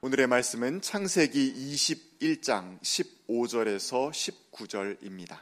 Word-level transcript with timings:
오늘의 0.00 0.28
말씀은 0.28 0.80
창세기 0.80 1.74
21장 1.74 2.80
15절에서 2.82 4.12
19절입니다. 4.52 5.40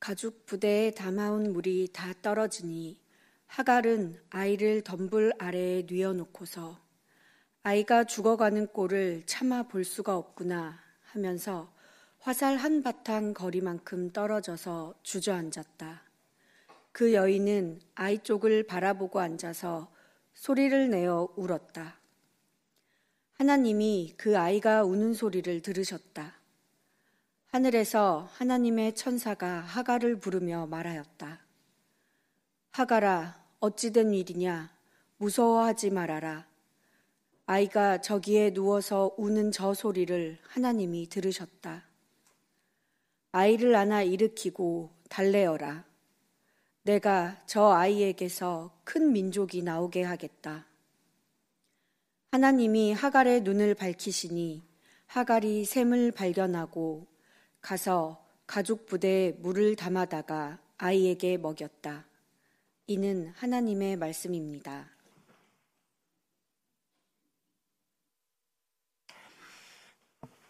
가죽 0.00 0.44
부대에 0.44 0.90
담아온 0.90 1.52
물이 1.52 1.90
다 1.92 2.12
떨어지니 2.20 2.98
하갈은 3.46 4.20
아이를 4.30 4.82
덤불 4.82 5.34
아래에 5.38 5.86
뉘어놓고서 5.88 6.80
아이가 7.62 8.02
죽어가는 8.02 8.66
꼴을 8.72 9.22
참아 9.26 9.68
볼 9.68 9.84
수가 9.84 10.16
없구나 10.16 10.80
하면서 11.12 11.72
화살 12.18 12.56
한 12.56 12.82
바탕 12.82 13.32
거리만큼 13.34 14.10
떨어져서 14.10 14.94
주저앉았다. 15.04 16.02
그 16.90 17.14
여인은 17.14 17.80
아이 17.94 18.18
쪽을 18.18 18.64
바라보고 18.64 19.20
앉아서 19.20 19.96
소리를 20.38 20.90
내어 20.90 21.28
울었다. 21.34 21.98
하나님이 23.32 24.14
그 24.16 24.38
아이가 24.38 24.84
우는 24.84 25.12
소리를 25.12 25.60
들으셨다. 25.62 26.32
하늘에서 27.48 28.28
하나님의 28.34 28.94
천사가 28.94 29.58
하가를 29.58 30.20
부르며 30.20 30.66
말하였다. 30.66 31.40
하가라, 32.70 33.44
어찌된 33.58 34.14
일이냐? 34.14 34.70
무서워하지 35.16 35.90
말아라. 35.90 36.46
아이가 37.46 38.00
저기에 38.00 38.52
누워서 38.52 39.12
우는 39.18 39.50
저 39.50 39.74
소리를 39.74 40.38
하나님이 40.46 41.08
들으셨다. 41.08 41.82
아이를 43.32 43.74
안아 43.74 44.02
일으키고 44.04 44.92
달래어라. 45.08 45.87
내가 46.88 47.36
저 47.44 47.70
아이에게서 47.70 48.70
큰 48.82 49.12
민족이 49.12 49.60
나오게 49.60 50.04
하겠다. 50.04 50.64
하나님이 52.32 52.94
하갈의 52.94 53.42
눈을 53.42 53.74
밝히시니 53.74 54.66
하갈이 55.06 55.66
샘을 55.66 56.12
발견하고 56.12 57.06
가서 57.60 58.24
가족 58.46 58.86
부대에 58.86 59.32
물을 59.32 59.76
담아다가 59.76 60.60
아이에게 60.78 61.36
먹였다. 61.36 62.06
이는 62.86 63.34
하나님의 63.36 63.96
말씀입니다. 63.96 64.88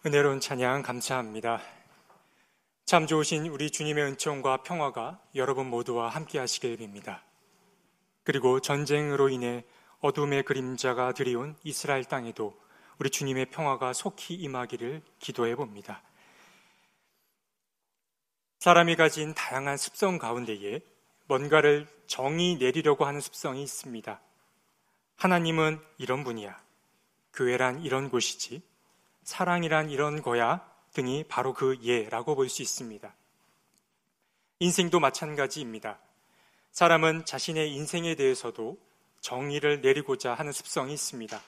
은혜로운 0.05 0.39
찬양 0.39 0.83
감사합니다. 0.83 1.78
참 2.89 3.05
좋으신 3.05 3.45
우리 3.45 3.69
주님의 3.69 4.03
은총과 4.03 4.63
평화가 4.63 5.19
여러분 5.35 5.69
모두와 5.69 6.09
함께 6.09 6.39
하시길 6.39 6.77
빕니다. 6.77 7.21
그리고 8.23 8.61
전쟁으로 8.61 9.29
인해 9.29 9.63
어둠의 9.99 10.41
그림자가 10.41 11.11
드리운 11.13 11.55
이스라엘 11.63 12.03
땅에도 12.03 12.59
우리 12.97 13.11
주님의 13.11 13.51
평화가 13.51 13.93
속히 13.93 14.33
임하기를 14.33 15.03
기도해 15.19 15.53
봅니다. 15.53 16.01
사람이 18.57 18.95
가진 18.95 19.35
다양한 19.35 19.77
습성 19.77 20.17
가운데에 20.17 20.81
뭔가를 21.27 21.87
정의 22.07 22.55
내리려고 22.55 23.05
하는 23.05 23.21
습성이 23.21 23.61
있습니다. 23.61 24.19
하나님은 25.15 25.79
이런 25.99 26.23
분이야. 26.23 26.59
교회란 27.35 27.83
이런 27.83 28.09
곳이지. 28.09 28.63
사랑이란 29.21 29.91
이런 29.91 30.23
거야. 30.23 30.68
등이 30.93 31.25
바로 31.27 31.53
그 31.53 31.77
예라고 31.81 32.35
볼 32.35 32.49
수 32.49 32.61
있습니다. 32.61 33.13
인생도 34.59 34.99
마찬가지입니다. 34.99 35.99
사람은 36.71 37.25
자신의 37.25 37.73
인생에 37.73 38.15
대해서도 38.15 38.77
정의를 39.21 39.81
내리고자 39.81 40.33
하는 40.33 40.51
습성이 40.51 40.93
있습니다. 40.93 41.41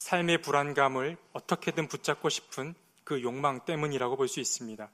삶의 0.00 0.42
불안감을 0.42 1.16
어떻게든 1.32 1.88
붙잡고 1.88 2.28
싶은 2.28 2.74
그 3.04 3.22
욕망 3.22 3.64
때문이라고 3.64 4.16
볼 4.16 4.28
수 4.28 4.40
있습니다. 4.40 4.90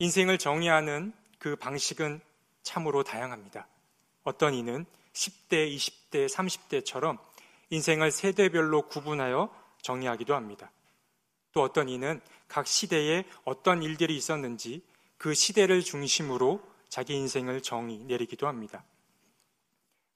인생을 0.00 0.38
정의하는 0.38 1.12
그 1.38 1.54
방식은 1.54 2.20
참으로 2.64 3.04
다양합니다. 3.04 3.68
어떤 4.24 4.54
이는 4.54 4.84
10대, 5.12 5.74
20대, 5.76 6.28
30대처럼 6.28 7.18
인생을 7.70 8.10
세대별로 8.10 8.88
구분하여 8.88 9.54
정의하기도 9.82 10.34
합니다. 10.34 10.71
또 11.52 11.62
어떤 11.62 11.88
이는 11.88 12.20
각 12.48 12.66
시대에 12.66 13.24
어떤 13.44 13.82
일들이 13.82 14.16
있었는지 14.16 14.82
그 15.18 15.34
시대를 15.34 15.82
중심으로 15.82 16.62
자기 16.88 17.14
인생을 17.14 17.62
정의 17.62 17.98
내리기도 17.98 18.46
합니다. 18.46 18.84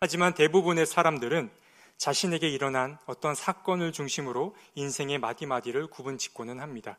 하지만 0.01 0.35
대부분의 0.35 0.85
사람들은 0.85 1.51
자신에게 1.97 2.49
일어난 2.49 2.99
어떤 3.07 3.35
사건을 3.35 3.93
중심으로 3.93 4.55
인생의 4.75 5.19
마디마디를 5.19 5.87
구분 5.87 6.19
짓고는 6.19 6.61
합니다. 6.61 6.99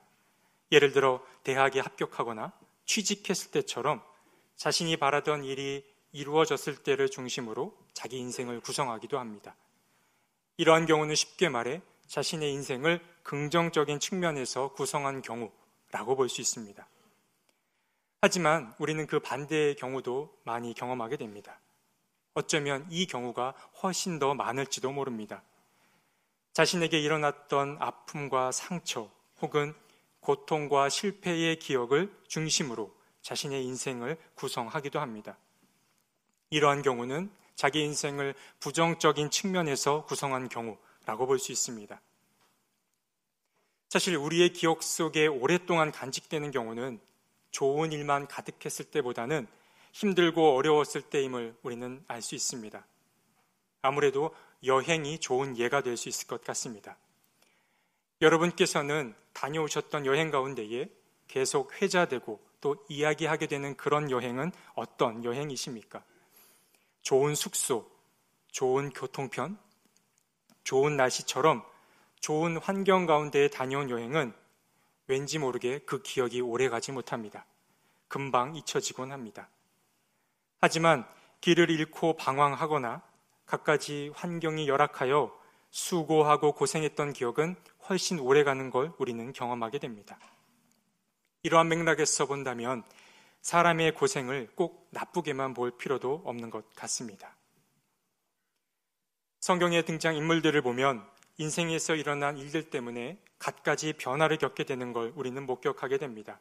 예를 0.71 0.91
들어 0.91 1.23
대학에 1.43 1.79
합격하거나 1.79 2.51
취직했을 2.85 3.51
때처럼 3.51 4.01
자신이 4.55 4.97
바라던 4.97 5.43
일이 5.43 5.85
이루어졌을 6.11 6.77
때를 6.77 7.09
중심으로 7.09 7.77
자기 7.93 8.17
인생을 8.17 8.59
구성하기도 8.61 9.19
합니다. 9.19 9.55
이러한 10.57 10.87
경우는 10.87 11.13
쉽게 11.13 11.49
말해 11.49 11.81
자신의 12.07 12.51
인생을 12.53 12.99
긍정적인 13.27 13.99
측면에서 13.99 14.69
구성한 14.69 15.21
경우라고 15.21 16.15
볼 16.15 16.29
수 16.29 16.39
있습니다. 16.39 16.87
하지만 18.21 18.73
우리는 18.79 19.05
그 19.05 19.19
반대의 19.19 19.75
경우도 19.75 20.33
많이 20.43 20.73
경험하게 20.73 21.17
됩니다. 21.17 21.59
어쩌면 22.33 22.87
이 22.89 23.05
경우가 23.05 23.53
훨씬 23.83 24.17
더 24.17 24.33
많을지도 24.33 24.91
모릅니다. 24.93 25.43
자신에게 26.53 26.99
일어났던 27.01 27.77
아픔과 27.79 28.53
상처 28.53 29.11
혹은 29.41 29.75
고통과 30.21 30.87
실패의 30.87 31.59
기억을 31.59 32.09
중심으로 32.27 32.95
자신의 33.21 33.65
인생을 33.65 34.17
구성하기도 34.35 35.01
합니다. 35.01 35.37
이러한 36.49 36.81
경우는 36.81 37.29
자기 37.55 37.83
인생을 37.83 38.35
부정적인 38.61 39.31
측면에서 39.31 40.05
구성한 40.05 40.47
경우라고 40.47 41.27
볼 41.27 41.39
수 41.39 41.51
있습니다. 41.51 41.99
사실 43.89 44.15
우리의 44.17 44.51
기억 44.53 44.83
속에 44.83 45.27
오랫동안 45.27 45.91
간직되는 45.91 46.51
경우는 46.51 46.99
좋은 47.51 47.91
일만 47.91 48.27
가득했을 48.27 48.85
때보다는 48.85 49.47
힘들고 49.93 50.55
어려웠을 50.55 51.01
때임을 51.01 51.55
우리는 51.63 52.03
알 52.07 52.21
수 52.21 52.35
있습니다. 52.35 52.85
아무래도 53.81 54.35
여행이 54.63 55.19
좋은 55.19 55.57
예가 55.57 55.81
될 55.81 55.95
수 55.97 56.09
있을 56.09 56.27
것 56.27 56.43
같습니다. 56.43 56.97
여러분께서는 58.21 59.15
다녀오셨던 59.33 60.05
여행 60.05 60.31
가운데에 60.31 60.89
계속 61.27 61.81
회자되고 61.81 62.39
또 62.59 62.85
이야기하게 62.89 63.47
되는 63.47 63.77
그런 63.77 64.09
여행은 64.11 64.51
어떤 64.73 65.23
여행이십니까? 65.23 66.03
좋은 67.03 67.35
숙소, 67.35 67.89
좋은 68.51 68.89
교통편, 68.89 69.57
좋은 70.63 70.97
날씨처럼 70.97 71.63
좋은 72.19 72.57
환경 72.57 73.05
가운데 73.05 73.49
다녀온 73.49 73.89
여행은 73.89 74.33
왠지 75.07 75.39
모르게 75.39 75.79
그 75.79 76.01
기억이 76.01 76.41
오래 76.41 76.69
가지 76.69 76.91
못합니다. 76.91 77.45
금방 78.07 78.55
잊혀지곤 78.55 79.11
합니다. 79.11 79.49
하지만 80.59 81.07
길을 81.41 81.69
잃고 81.69 82.17
방황하거나 82.17 83.01
갖가지 83.45 84.11
환경이 84.15 84.67
열악하여 84.67 85.37
수고하고 85.69 86.53
고생했던 86.53 87.13
기억은 87.13 87.55
훨씬 87.89 88.19
오래 88.19 88.43
가는 88.43 88.69
걸 88.69 88.91
우리는 88.97 89.31
경험하게 89.31 89.79
됩니다. 89.79 90.17
이러한 91.43 91.69
맥락에서 91.69 92.25
본다면 92.25 92.83
사람의 93.41 93.93
고생을 93.93 94.49
꼭 94.55 94.89
나쁘게만 94.91 95.53
볼 95.53 95.71
필요도 95.77 96.23
없는 96.25 96.49
것 96.49 96.73
같습니다. 96.75 97.35
성경에 99.39 99.83
등장 99.83 100.15
인물들을 100.15 100.61
보면 100.61 101.07
인생에서 101.37 101.95
일어난 101.95 102.37
일들 102.37 102.69
때문에 102.69 103.17
갖가지 103.39 103.93
변화를 103.93 104.37
겪게 104.37 104.63
되는 104.63 104.93
걸 104.93 105.13
우리는 105.15 105.45
목격하게 105.45 105.97
됩니다. 105.97 106.39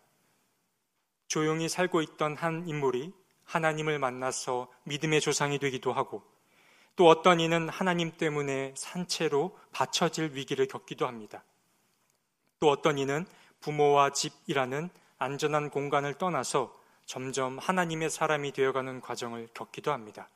조용히 1.28 1.68
살고 1.68 2.02
있던 2.02 2.36
한 2.36 2.66
인물이 2.68 3.12
하나님을 3.44 3.98
만나서 3.98 4.68
믿음의 4.84 5.20
조상이 5.20 5.58
되기도 5.58 5.92
하고 5.92 6.22
또 6.96 7.08
어떤 7.08 7.40
이는 7.40 7.68
하나님 7.68 8.16
때문에 8.16 8.72
산채로 8.76 9.56
받쳐질 9.72 10.32
위기를 10.32 10.66
겪기도 10.66 11.06
합니다. 11.06 11.44
또 12.58 12.70
어떤 12.70 12.96
이는 12.96 13.26
부모와 13.60 14.10
집이라는 14.10 14.88
안전한 15.18 15.70
공간을 15.70 16.14
떠나서 16.14 16.74
점점 17.04 17.58
하나님의 17.58 18.10
사람이 18.10 18.52
되어가는 18.52 19.00
과정을 19.00 19.48
겪기도 19.52 19.92
합니다. 19.92 20.28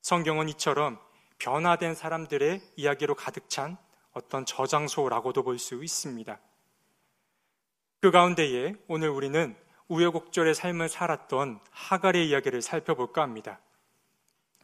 성경은 0.00 0.48
이처럼 0.50 0.98
변화된 1.38 1.94
사람들의 1.94 2.60
이야기로 2.76 3.14
가득 3.14 3.48
찬 3.48 3.76
어떤 4.12 4.46
저장소라고도 4.46 5.42
볼 5.42 5.58
수 5.58 5.82
있습니다. 5.82 6.38
그 8.00 8.10
가운데에 8.10 8.74
오늘 8.88 9.08
우리는 9.08 9.56
우여곡절의 9.88 10.54
삶을 10.54 10.88
살았던 10.88 11.60
하갈의 11.70 12.28
이야기를 12.28 12.62
살펴볼까 12.62 13.22
합니다. 13.22 13.60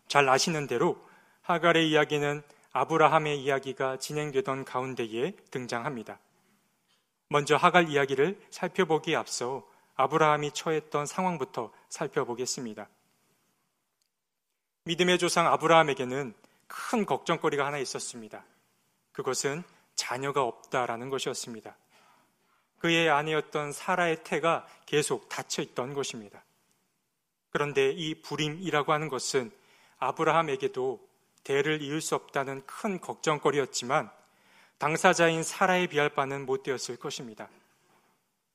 잘 0.09 0.29
아시는 0.29 0.67
대로 0.67 1.05
하갈의 1.43 1.91
이야기는 1.91 2.43
아브라함의 2.73 3.43
이야기가 3.43 3.99
진행되던 3.99 4.65
가운데에 4.65 5.33
등장합니다. 5.51 6.19
먼저 7.29 7.57
하갈 7.57 7.89
이야기를 7.89 8.41
살펴보기에 8.51 9.17
앞서 9.17 9.67
아브라함이 9.95 10.53
처했던 10.53 11.07
상황부터 11.07 11.73
살펴보겠습니다. 11.89 12.89
믿음의 14.85 15.19
조상 15.19 15.47
아브라함에게는 15.47 16.35
큰 16.73 17.05
걱정거리가 17.05 17.67
하나 17.67 17.79
있었습니다. 17.79 18.45
그것은 19.13 19.63
자녀가 19.95 20.43
없다라는 20.43 21.11
것이었습니다. 21.11 21.77
그의 22.79 23.11
아내였던 23.11 23.73
사라의 23.73 24.25
태가 24.25 24.67
계속 24.87 25.29
닫혀 25.29 25.63
있던 25.63 25.93
것입니다. 25.93 26.43
그런데 27.51 27.91
이 27.91 28.23
불임이라고 28.23 28.93
하는 28.93 29.09
것은 29.09 29.53
아브라함에게도 29.99 31.07
대를 31.45 31.83
이을 31.83 32.01
수 32.01 32.15
없다는 32.15 32.65
큰 32.67 33.01
걱정거리였지만 33.01 34.11
당사자인 34.79 35.43
사라에 35.43 35.87
비할 35.89 36.09
바는 36.09 36.47
못 36.47 36.63
되었을 36.63 36.97
것입니다. 36.97 37.49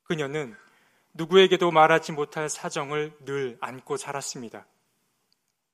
그녀는 0.03 0.57
누구에게도 1.13 1.71
말하지 1.71 2.13
못할 2.13 2.49
사정을 2.49 3.13
늘 3.25 3.57
안고 3.61 3.97
살았습니다. 3.97 4.65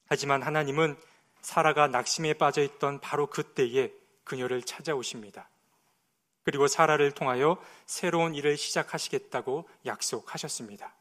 하지만 0.08 0.44
하나님은 0.44 0.98
사라가 1.44 1.88
낙심에 1.88 2.34
빠져 2.34 2.64
있던 2.64 3.00
바로 3.00 3.28
그때에 3.28 3.92
그녀를 4.24 4.64
찾아오십니다. 4.64 5.50
그리고 6.44 6.68
사라를 6.68 7.12
통하여 7.12 7.62
새로운 7.86 8.34
일을 8.34 8.58
시작하시겠다고 8.58 9.70
약속하셨습니다. 9.86 10.94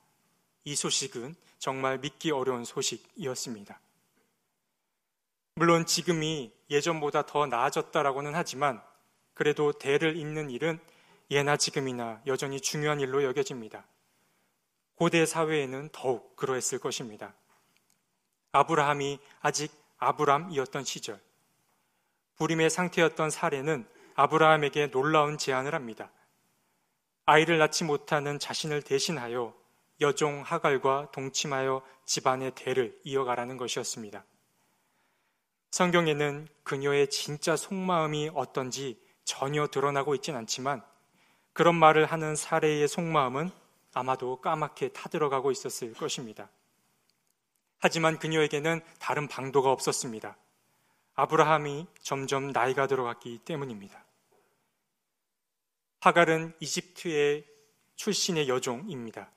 이 0.65 0.75
소식은 0.77 1.35
정말 1.59 1.99
믿기 1.99 2.31
어려운 2.31 2.65
소식이었습니다. 2.65 3.81
물론 5.55 5.87
지금이 5.87 6.53
예전보다 6.71 7.27
더 7.27 7.47
나아졌다라고는 7.47 8.35
하지만 8.35 8.83
그래도 9.35 9.73
대를 9.73 10.17
잇는 10.17 10.51
일은 10.51 10.79
예나 11.31 11.57
지금이나 11.57 12.21
여전히 12.27 12.61
중요한 12.61 13.01
일로 13.01 13.23
여겨집니다. 13.23 13.85
고대 14.97 15.25
사회에는 15.25 15.91
더욱 15.93 16.37
그러했을 16.37 16.79
것입니다. 16.79 17.35
아브라함이 18.53 19.19
아직 19.41 19.82
아브람이었던 20.03 20.83
시절, 20.85 21.21
불임의 22.37 22.71
상태였던 22.71 23.31
사례는 23.31 23.87
아브라함에게 24.17 24.91
놀라운 24.91 25.39
제안을 25.39 25.75
합니다. 25.75 26.11
아이를 27.25 27.59
낳지 27.59 27.85
못하는 27.85 28.41
자신을 28.41 28.83
대신하여 28.83 29.55
여종 30.01 30.43
하갈과 30.45 31.13
동침하여 31.13 31.83
집안의 32.05 32.53
대를 32.57 32.99
이어가라는 33.05 33.57
것이었습니다. 33.57 34.25
성경에는 35.71 36.49
그녀의 36.65 37.09
진짜 37.09 37.55
속마음이 37.55 38.33
어떤지 38.35 39.01
전혀 39.25 39.69
드러나고 39.69 40.17
있진 40.17 40.35
않지만 40.35 40.83
그런 41.53 41.77
말을 41.77 42.07
하는 42.07 42.35
사례의 42.35 42.89
속마음은 42.89 43.53
아마도 43.95 44.41
까맣게 44.41 44.89
타들어가고 44.89 45.53
있었을 45.53 45.95
것입니다. 45.95 46.51
하지만 47.85 48.17
그녀에게는 48.17 48.81
다른 49.01 49.27
방도가 49.27 49.73
없었습니다. 49.73 50.37
아브라함이 51.15 51.89
점점 52.01 52.53
나이가 52.53 52.87
들어갔기 52.87 53.39
때문입니다. 53.39 54.05
하갈은 55.99 56.55
이집트의 56.61 57.45
출신의 57.97 58.49
여종입니다. 58.49 59.33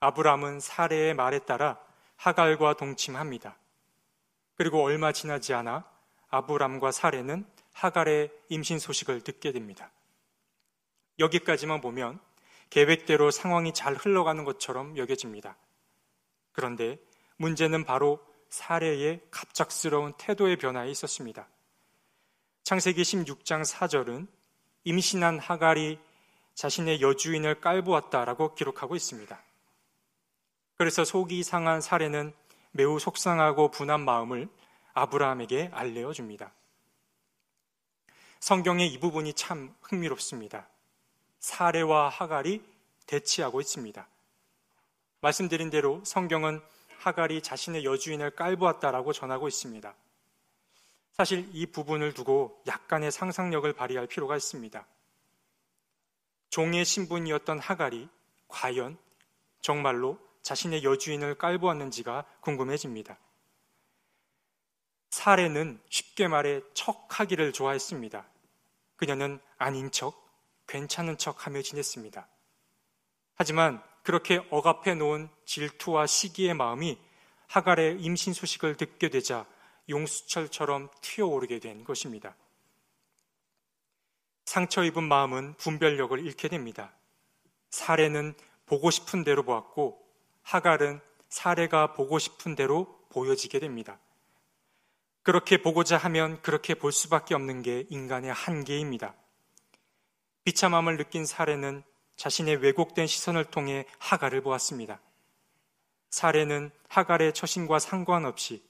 아브라함은 0.00 0.60
사례의 0.60 1.14
말에 1.14 1.38
따라 1.38 1.80
하갈과 2.16 2.74
동침합니다. 2.74 3.56
그리고 4.56 4.82
얼마 4.82 5.12
지나지 5.12 5.54
않아 5.54 5.90
아브람과 6.28 6.92
사례는 6.92 7.46
하갈의 7.72 8.30
임신 8.50 8.78
소식을 8.78 9.22
듣게 9.22 9.52
됩니다. 9.52 9.90
여기까지만 11.18 11.80
보면 11.80 12.20
계획대로 12.68 13.30
상황이 13.30 13.72
잘 13.72 13.94
흘러가는 13.94 14.44
것처럼 14.44 14.98
여겨집니다. 14.98 15.56
그런데 16.52 16.98
문제는 17.38 17.84
바로 17.84 18.20
사례의 18.50 19.20
갑작스러운 19.30 20.12
태도의 20.18 20.56
변화에 20.56 20.90
있었습니다. 20.90 21.48
창세기 22.64 23.02
16장 23.02 23.64
4절은 23.64 24.28
임신한 24.84 25.38
하갈이 25.38 25.98
자신의 26.54 27.00
여주인을 27.00 27.60
깔보았다라고 27.60 28.54
기록하고 28.54 28.96
있습니다. 28.96 29.40
그래서 30.76 31.04
속이 31.04 31.42
상한 31.42 31.80
사례는 31.80 32.34
매우 32.72 32.98
속상하고 32.98 33.70
분한 33.70 34.04
마음을 34.04 34.48
아브라함에게 34.94 35.70
알려 35.72 36.12
줍니다. 36.12 36.52
성경의 38.40 38.88
이 38.92 38.98
부분이 38.98 39.34
참 39.34 39.74
흥미롭습니다. 39.82 40.68
사례와 41.40 42.08
하갈이 42.08 42.62
대치하고 43.06 43.60
있습니다. 43.60 44.06
말씀드린 45.20 45.70
대로 45.70 46.02
성경은 46.04 46.60
하갈이 46.98 47.42
자신의 47.42 47.84
여주인을 47.84 48.30
깔보았다라고 48.32 49.12
전하고 49.12 49.48
있습니다. 49.48 49.94
사실 51.12 51.48
이 51.52 51.66
부분을 51.66 52.14
두고 52.14 52.62
약간의 52.66 53.10
상상력을 53.10 53.72
발휘할 53.72 54.06
필요가 54.06 54.36
있습니다. 54.36 54.86
종의 56.50 56.84
신분이었던 56.84 57.58
하갈이 57.58 58.08
과연 58.48 58.98
정말로 59.60 60.18
자신의 60.42 60.84
여주인을 60.84 61.36
깔보았는지가 61.36 62.24
궁금해집니다. 62.40 63.18
사례는 65.10 65.80
쉽게 65.88 66.28
말해 66.28 66.60
척하기를 66.74 67.52
좋아했습니다. 67.52 68.26
그녀는 68.96 69.40
아닌 69.56 69.90
척, 69.90 70.28
괜찮은 70.66 71.18
척 71.18 71.46
하며 71.46 71.62
지냈습니다. 71.62 72.28
하지만 73.34 73.82
그렇게 74.08 74.40
억압해 74.48 74.94
놓은 74.94 75.28
질투와 75.44 76.06
시기의 76.06 76.54
마음이 76.54 76.98
하갈의 77.46 78.00
임신 78.00 78.32
소식을 78.32 78.78
듣게 78.78 79.10
되자 79.10 79.44
용수철처럼 79.90 80.88
튀어오르게 81.02 81.58
된 81.58 81.84
것입니다. 81.84 82.34
상처 84.46 84.82
입은 84.82 85.04
마음은 85.04 85.56
분별력을 85.58 86.18
잃게 86.24 86.48
됩니다. 86.48 86.90
사례는 87.68 88.32
보고 88.64 88.90
싶은 88.90 89.24
대로 89.24 89.42
보았고 89.42 90.02
하갈은 90.42 91.02
사례가 91.28 91.92
보고 91.92 92.18
싶은 92.18 92.54
대로 92.54 93.04
보여지게 93.10 93.58
됩니다. 93.58 93.98
그렇게 95.22 95.60
보고자 95.60 95.98
하면 95.98 96.40
그렇게 96.40 96.72
볼 96.72 96.92
수밖에 96.92 97.34
없는 97.34 97.60
게 97.60 97.84
인간의 97.90 98.32
한계입니다. 98.32 99.14
비참함을 100.44 100.96
느낀 100.96 101.26
사례는 101.26 101.82
자신의 102.18 102.56
왜곡된 102.56 103.06
시선을 103.06 103.44
통해 103.46 103.86
하갈을 103.98 104.42
보았습니다. 104.42 105.00
사례는 106.10 106.70
하갈의 106.88 107.32
처신과 107.32 107.78
상관없이 107.78 108.62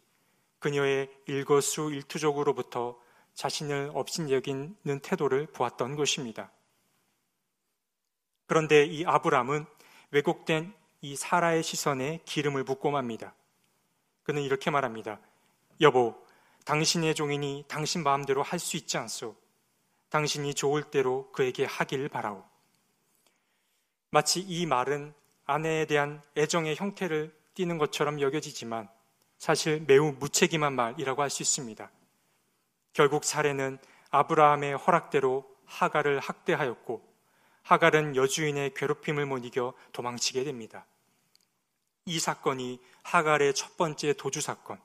그녀의 0.59 1.11
일거수 1.27 1.91
일투족으로부터 1.91 2.99
자신을 3.35 3.93
업신 3.95 4.31
여기는 4.31 5.01
태도를 5.03 5.47
보았던 5.47 5.97
것입니다. 5.97 6.51
그런데 8.47 8.85
이 8.85 9.05
아브람은 9.07 9.65
왜곡된 10.11 10.75
이 11.01 11.17
사라의 11.17 11.63
시선에 11.63 12.21
기름을 12.25 12.65
붓고 12.65 12.91
맙니다. 12.91 13.35
그는 14.25 14.43
이렇게 14.43 14.71
말합니다. 14.71 15.21
여보, 15.81 16.23
당신의 16.65 17.15
종인이 17.15 17.65
당신 17.67 18.03
마음대로 18.03 18.43
할 18.43 18.59
수 18.59 18.77
있지 18.77 18.99
않소. 18.99 19.37
당신이 20.11 20.55
좋을 20.55 20.91
대로 20.91 21.31
그에게 21.33 21.65
하길 21.65 22.09
바라오. 22.09 22.48
마치 24.11 24.41
이 24.41 24.67
말은 24.67 25.15
아내에 25.45 25.87
대한 25.87 26.23
애정의 26.37 26.77
형태를 26.77 27.35
띠는 27.55 27.79
것처럼 27.79 28.21
여겨지지만 28.21 28.89
사실 29.39 29.85
매우 29.87 30.13
무책임한 30.13 30.73
말이라고 30.75 31.23
할 31.23 31.31
수 31.31 31.43
있습니다. 31.43 31.91
결국 32.93 33.25
사례는 33.25 33.79
아브라함의 34.11 34.77
허락대로 34.77 35.49
하가를 35.67 36.19
학대하였고 36.21 37.07
하갈은 37.63 38.17
여주인의 38.17 38.75
괴롭힘을 38.75 39.27
못 39.27 39.45
이겨 39.45 39.75
도망치게 39.93 40.45
됩니다. 40.45 40.87
이 42.07 42.19
사건이 42.19 42.81
하갈의 43.03 43.55
첫 43.55 43.77
번째 43.77 44.15
도주 44.15 44.41
사건, 44.41 44.81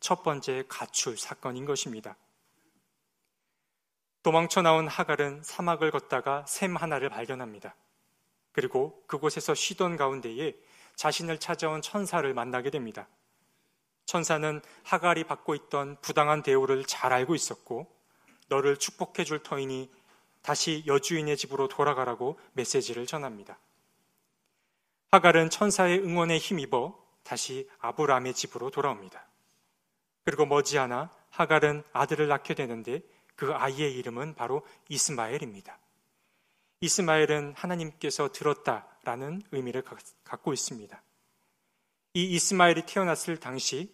첫 0.00 0.22
번째 0.22 0.64
가출 0.68 1.18
사건인 1.18 1.66
것입니다. 1.66 2.16
도망쳐 4.22 4.62
나온 4.62 4.88
하갈은 4.88 5.42
사막을 5.42 5.90
걷다가 5.90 6.46
샘 6.46 6.76
하나를 6.76 7.10
발견합니다. 7.10 7.74
그리고 8.52 9.02
그곳에서 9.06 9.54
쉬던 9.54 9.96
가운데에 9.96 10.54
자신을 10.96 11.38
찾아온 11.38 11.82
천사를 11.82 12.32
만나게 12.34 12.70
됩니다. 12.70 13.08
천사는 14.06 14.60
하갈이 14.84 15.24
받고 15.24 15.54
있던 15.54 15.96
부당한 16.02 16.42
대우를 16.42 16.84
잘 16.84 17.12
알고 17.12 17.34
있었고 17.34 17.90
너를 18.48 18.76
축복해 18.76 19.24
줄 19.24 19.42
터이니 19.42 19.90
다시 20.42 20.82
여주인의 20.86 21.36
집으로 21.36 21.68
돌아가라고 21.68 22.38
메시지를 22.52 23.06
전합니다. 23.06 23.58
하갈은 25.12 25.50
천사의 25.50 26.00
응원에 26.00 26.38
힘입어 26.38 26.98
다시 27.22 27.68
아브라함의 27.78 28.34
집으로 28.34 28.70
돌아옵니다. 28.70 29.26
그리고 30.24 30.46
머지않아 30.46 31.10
하갈은 31.30 31.82
아들을 31.92 32.28
낳게 32.28 32.54
되는데 32.54 33.00
그 33.34 33.52
아이의 33.54 33.94
이름은 33.94 34.34
바로 34.34 34.62
이스마엘입니다. 34.88 35.78
이스마엘은 36.82 37.54
하나님께서 37.56 38.32
들었다라는 38.32 39.42
의미를 39.52 39.84
갖고 40.24 40.52
있습니다. 40.52 41.00
이 42.14 42.24
이스마엘이 42.34 42.82
태어났을 42.86 43.38
당시 43.38 43.88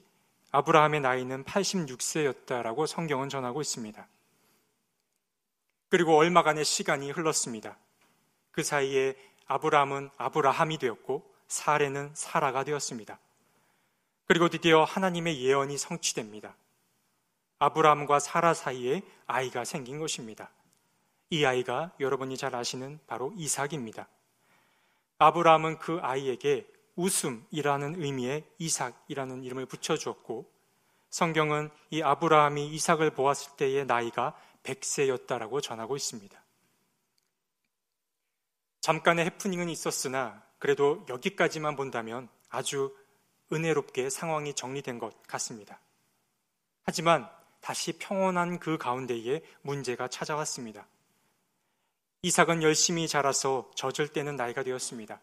아브라함의 0.52 1.02
나이는 1.02 1.45
86세였다라고 1.45 2.87
성경은 2.87 3.28
전하고 3.28 3.61
있습니다. 3.61 4.09
그리고 5.90 6.16
얼마간의 6.16 6.64
시간이 6.64 7.11
흘렀습니다. 7.11 7.76
그 8.52 8.62
사이에 8.62 9.14
아브라함은 9.47 10.09
아브라함이 10.16 10.78
되었고 10.78 11.30
사레는 11.47 12.12
사라가 12.14 12.64
되었습니다. 12.64 13.18
그리고 14.25 14.49
드디어 14.49 14.85
하나님의 14.85 15.42
예언이 15.42 15.76
성취됩니다. 15.76 16.57
아브라함과 17.59 18.18
사라 18.18 18.54
사이에 18.54 19.02
아이가 19.26 19.66
생긴 19.66 19.99
것입니다. 19.99 20.50
이 21.30 21.44
아이가 21.44 21.92
여러분이 22.00 22.37
잘 22.37 22.54
아시는 22.54 23.00
바로 23.06 23.32
이삭입니다. 23.37 24.08
아브라함은 25.18 25.78
그 25.78 25.99
아이에게 26.00 26.66
웃음이라는 26.97 28.02
의미의 28.02 28.44
이삭이라는 28.58 29.44
이름을 29.44 29.66
붙여주었고 29.66 30.50
성경은 31.11 31.70
이 31.90 32.02
아브라함이 32.02 32.68
이삭을 32.75 33.11
보았을 33.11 33.56
때의 33.56 33.87
나이가 33.87 34.37
100세였다라고 34.62 35.62
전하고 35.62 35.97
있습니다. 35.97 36.42
잠깐의 38.80 39.26
해프닝은 39.26 39.68
있었으나 39.68 40.42
그래도 40.58 41.04
여기까지만 41.08 41.76
본다면 41.76 42.28
아주 42.49 42.97
은혜롭게 43.52 44.11
상황이 44.11 44.54
정리된 44.54 44.99
것 44.99 45.23
같습니다. 45.25 45.80
하지만 46.85 47.28
다시 47.61 47.92
평온한 47.99 48.58
그 48.58 48.78
가운데에 48.78 49.42
문제가 49.62 50.08
찾아왔습니다. 50.08 50.87
이삭은 52.28 52.62
열심히 52.62 53.08
자라서 53.08 53.70
젖을 53.75 54.08
때는 54.08 54.37
나이가 54.37 54.62
되었습니다. 54.62 55.18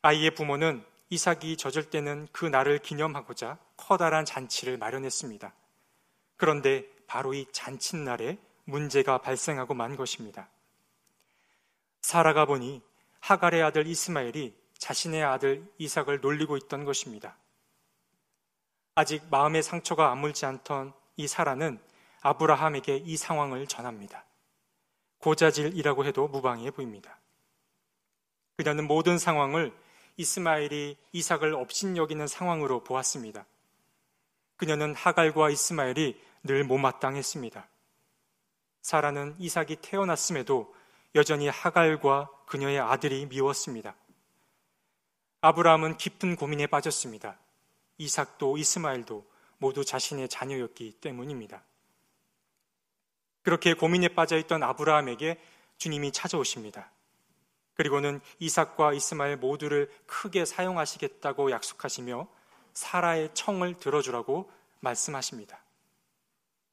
아이의 0.00 0.34
부모는 0.34 0.82
이삭이 1.10 1.58
젖을 1.58 1.90
때는 1.90 2.26
그 2.32 2.46
날을 2.46 2.78
기념하고자 2.78 3.58
커다란 3.76 4.24
잔치를 4.24 4.78
마련했습니다. 4.78 5.52
그런데 6.38 6.86
바로 7.06 7.34
이 7.34 7.44
잔칫날에 7.52 8.38
문제가 8.64 9.18
발생하고 9.18 9.74
만 9.74 9.94
것입니다. 9.94 10.48
살아가 12.00 12.46
보니 12.46 12.80
하갈의 13.20 13.62
아들 13.62 13.86
이스마엘이 13.86 14.54
자신의 14.78 15.22
아들 15.22 15.70
이삭을 15.76 16.20
놀리고 16.22 16.56
있던 16.56 16.86
것입니다. 16.86 17.36
아직 18.94 19.22
마음의 19.30 19.62
상처가 19.62 20.10
아물지 20.12 20.46
않던 20.46 20.94
이 21.16 21.28
사라는 21.28 21.78
아브라함에게 22.22 23.02
이 23.04 23.18
상황을 23.18 23.66
전합니다. 23.66 24.24
고자질이라고 25.20 26.04
해도 26.04 26.28
무방해 26.28 26.70
보입니다. 26.70 27.18
그녀는 28.56 28.86
모든 28.86 29.18
상황을 29.18 29.72
이스마엘이 30.16 30.98
이삭을 31.12 31.54
업신여기는 31.54 32.26
상황으로 32.26 32.84
보았습니다. 32.84 33.46
그녀는 34.56 34.94
하갈과 34.94 35.48
이스마엘이 35.48 36.20
늘 36.42 36.64
못마땅했습니다. 36.64 37.66
사라는 38.82 39.36
이삭이 39.38 39.76
태어났음에도 39.76 40.74
여전히 41.14 41.48
하갈과 41.48 42.30
그녀의 42.46 42.80
아들이 42.80 43.26
미웠습니다. 43.26 43.94
아브라함은 45.40 45.96
깊은 45.96 46.36
고민에 46.36 46.66
빠졌습니다. 46.66 47.38
이삭도 47.98 48.58
이스마엘도 48.58 49.26
모두 49.58 49.84
자신의 49.84 50.28
자녀였기 50.28 50.98
때문입니다. 51.00 51.62
그렇게 53.42 53.74
고민에 53.74 54.08
빠져 54.08 54.36
있던 54.38 54.62
아브라함에게 54.62 55.40
주님이 55.78 56.12
찾아오십니다. 56.12 56.90
그리고는 57.74 58.20
이삭과 58.38 58.92
이스마엘 58.92 59.36
모두를 59.38 59.90
크게 60.06 60.44
사용하시겠다고 60.44 61.50
약속하시며 61.50 62.28
사라의 62.74 63.30
청을 63.34 63.78
들어주라고 63.78 64.50
말씀하십니다. 64.80 65.62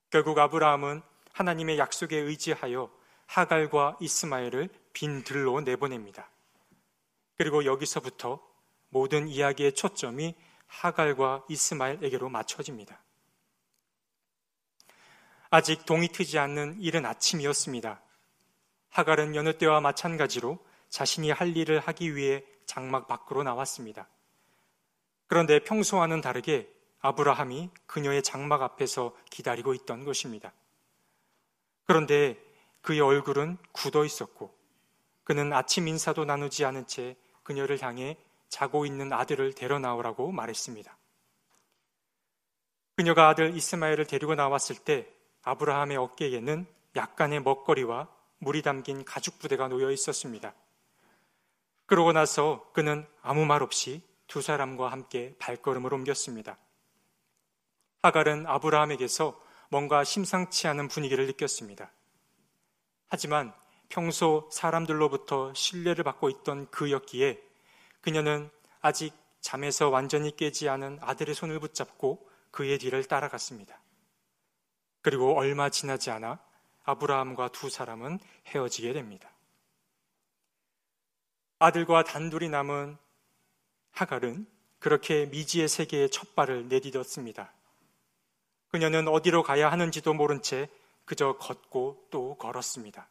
결국 0.09 0.38
아브라함은 0.39 1.01
하나님의 1.31 1.77
약속에 1.77 2.17
의지하여 2.17 2.91
하갈과 3.25 3.97
이스마엘을 4.00 4.69
빈 4.93 5.24
들로 5.24 5.62
내보냅니다. 5.62 6.29
그리고 7.38 7.65
여기서부터 7.65 8.41
모든 8.89 9.27
이야기의 9.27 9.75
초점이 9.75 10.36
하갈과 10.67 11.45
이스마엘에게로 11.50 12.29
맞춰집니다. 12.29 13.00
아직 15.58 15.88
동이 15.88 16.08
트지 16.10 16.38
않는 16.38 16.78
이른 16.82 17.04
아침이었습니다. 17.04 18.00
하갈은 18.90 19.34
여느 19.34 19.58
때와 19.58 19.82
마찬가지로 19.82 20.60
자신이 20.90 21.32
할 21.32 21.58
일을 21.58 21.80
하기 21.80 22.16
위해 22.16 22.44
장막 22.68 23.08
밖으로 23.08 23.42
나왔습니다. 23.42 24.08
그런데 25.26 25.58
평소와는 25.64 26.22
다르게 26.22 26.72
아브라함이 27.00 27.72
그녀의 27.88 28.22
장막 28.22 28.62
앞에서 28.62 29.16
기다리고 29.32 29.74
있던 29.74 30.06
것입니다. 30.06 30.54
그런데 31.86 32.38
그의 32.82 33.02
얼굴은 33.02 33.58
굳어 33.72 34.06
있었고 34.06 34.56
그는 35.24 35.54
아침 35.54 35.88
인사도 35.88 36.26
나누지 36.26 36.66
않은 36.66 36.86
채 36.86 37.16
그녀를 37.42 37.82
향해 37.82 38.16
자고 38.48 38.86
있는 38.86 39.12
아들을 39.12 39.54
데려 39.54 39.80
나오라고 39.80 40.32
말했습니다. 40.32 40.96
그녀가 42.96 43.30
아들 43.30 43.56
이스마엘을 43.56 44.06
데리고 44.06 44.36
나왔을 44.36 44.76
때 44.76 45.16
아브라함의 45.48 45.96
어깨에는 45.96 46.68
약간의 46.98 47.42
먹거리와 47.42 48.10
물이 48.39 48.63
담긴 48.63 49.06
가죽 49.06 49.39
부대가 49.39 49.70
놓여 49.70 49.92
있었습니다. 49.92 50.54
그러고 51.86 52.12
나서 52.12 52.70
그는 52.74 53.08
아무 53.22 53.46
말 53.46 53.63
없이 53.63 54.01
두 54.27 54.42
사람과 54.42 54.92
함께 54.92 55.36
발걸음을 55.39 55.94
옮겼습니다. 55.94 56.58
하갈은 58.01 58.46
아브라함에게서 58.46 59.42
뭔가 59.70 60.04
심상치 60.04 60.68
않은 60.68 60.89
분위기를 60.89 61.25
느꼈습니다. 61.27 61.92
하지만 63.08 63.54
평소 63.88 64.50
사람들로부터 64.51 65.54
신뢰를 65.54 66.04
받고 66.04 66.30
있던 66.30 66.70
그였기에 66.72 67.42
그녀는 68.01 68.50
아직 68.82 69.13
잠에서 69.39 69.88
완전히 69.88 70.36
깨지 70.36 70.68
않은 70.68 71.00
아들의 71.01 71.34
손을 71.34 71.62
붙잡고 71.62 72.30
그의 72.51 72.80
뒤를 72.80 73.06
따라갔습니다. 73.06 73.80
그리고 75.08 75.38
얼마 75.38 75.70
지나지 75.70 76.12
않아 76.12 76.38
아브라함과 76.84 77.54
두 77.54 77.70
사람은 77.70 78.20
헤어지게 78.48 78.92
됩니다. 78.92 79.32
아들과 81.60 82.04
단둘이 82.04 82.50
남은 82.50 82.98
하갈은 83.92 84.46
그렇게 84.80 85.28
미지의 85.28 85.70
세계에 85.70 86.10
첫 86.10 86.36
발을 86.36 86.68
내디뎠습니다. 86.68 87.50
그녀는 88.68 89.08
어디로 89.08 89.44
가야 89.44 89.72
하는지도 89.72 90.14
모른 90.14 90.42
채 90.42 90.68
그저 91.06 91.38
걷고 91.38 92.08
또 92.12 92.36
걸었습니다. 92.36 93.08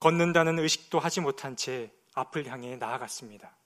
걷는다는 0.00 0.58
의식도 0.58 0.98
하지 0.98 1.20
못한 1.20 1.54
채 1.54 1.92
앞을 2.14 2.48
향해 2.48 2.74
나아갔습니다. 2.74 3.56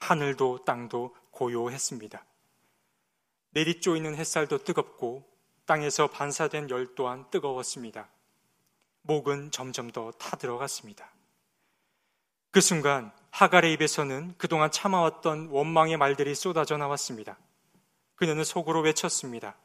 하늘도 0.00 0.64
땅도 0.64 1.14
고요했습니다. 1.30 2.24
내리쪼이는 3.50 4.16
햇살도 4.16 4.64
뜨겁고 4.64 5.37
땅에서 5.68 6.08
반사된 6.08 6.70
열 6.70 6.94
또한 6.94 7.26
뜨거웠습니다. 7.30 8.08
목은 9.02 9.50
점점 9.50 9.90
더 9.90 10.10
타들어갔습니다. 10.12 11.12
그 12.50 12.62
순간 12.62 13.12
하갈의 13.30 13.74
입에서는 13.74 14.34
그동안 14.38 14.70
참아왔던 14.70 15.48
원망의 15.48 15.98
말들이 15.98 16.34
쏟아져 16.34 16.78
나왔습니다. 16.78 17.36
그녀는 18.14 18.44
속으로 18.44 18.80
외쳤습니다. 18.80 19.56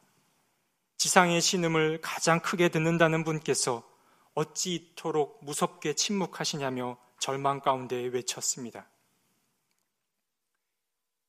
지상의 0.97 1.39
신음을 1.39 2.01
가장 2.01 2.41
크게 2.41 2.67
듣는다는 2.67 3.23
분께서 3.23 3.89
어찌 4.33 4.75
이토록 4.75 5.39
무섭게 5.45 5.93
침묵하시냐며 5.93 6.97
절망 7.17 7.61
가운데 7.61 7.95
외쳤습니다. 7.95 8.87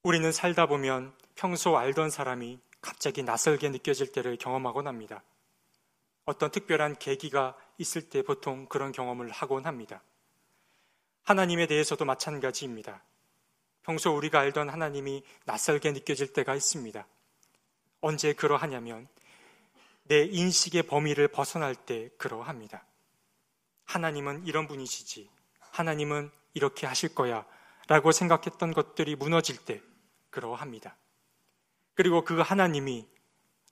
우리는 0.02 0.32
살다 0.32 0.66
보면 0.66 1.14
평소 1.36 1.78
알던 1.78 2.10
사람이 2.10 2.58
갑자기 2.84 3.22
낯설게 3.22 3.70
느껴질 3.70 4.12
때를 4.12 4.36
경험하곤 4.36 4.86
합니다. 4.86 5.22
어떤 6.26 6.50
특별한 6.50 6.98
계기가 6.98 7.56
있을 7.78 8.10
때 8.10 8.20
보통 8.22 8.66
그런 8.66 8.92
경험을 8.92 9.30
하곤 9.30 9.64
합니다. 9.64 10.02
하나님에 11.22 11.66
대해서도 11.66 12.04
마찬가지입니다. 12.04 13.02
평소 13.82 14.14
우리가 14.14 14.40
알던 14.40 14.68
하나님이 14.68 15.24
낯설게 15.46 15.92
느껴질 15.92 16.34
때가 16.34 16.54
있습니다. 16.54 17.06
언제 18.02 18.34
그러하냐면 18.34 19.08
내 20.02 20.24
인식의 20.24 20.82
범위를 20.82 21.28
벗어날 21.28 21.74
때 21.74 22.10
그러합니다. 22.18 22.84
하나님은 23.86 24.46
이런 24.46 24.68
분이시지. 24.68 25.30
하나님은 25.70 26.30
이렇게 26.52 26.86
하실 26.86 27.14
거야. 27.14 27.46
라고 27.88 28.12
생각했던 28.12 28.74
것들이 28.74 29.16
무너질 29.16 29.56
때 29.64 29.80
그러합니다. 30.28 30.98
그리고 31.94 32.24
그 32.24 32.40
하나님이 32.40 33.08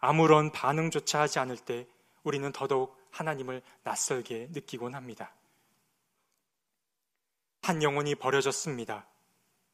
아무런 0.01 0.51
반응조차 0.51 1.21
하지 1.21 1.39
않을 1.39 1.57
때 1.57 1.87
우리는 2.23 2.51
더더욱 2.53 2.97
하나님을 3.11 3.63
낯설게 3.85 4.49
느끼곤 4.53 4.95
합니다. 4.95 5.35
한 7.63 7.83
영혼이 7.83 8.17
버려졌습니다. 8.17 9.07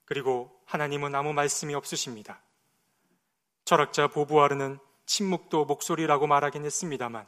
그리고 0.05 0.61
하나님은 0.67 1.15
아무 1.15 1.33
말씀이 1.33 1.75
없으십니다. 1.75 2.43
철학자 3.65 4.09
보부아르는 4.09 4.79
침묵도 5.07 5.65
목소리라고 5.65 6.27
말하긴 6.27 6.65
했습니다만 6.65 7.27